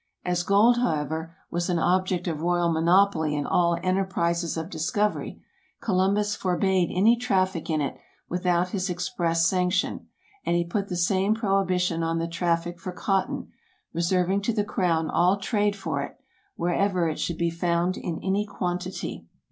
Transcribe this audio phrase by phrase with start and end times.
[0.25, 5.39] As gold, however, was an object of royal monopoly in all enterprises of discovery,
[5.79, 10.07] Columbus forbade any traffic in it without his express sanction;
[10.43, 13.49] and he put the same prohibi tion on the traffic for cotton,
[13.93, 16.17] reserving to the crown all trade for it,
[16.55, 19.27] wherever it should be found in any quantity.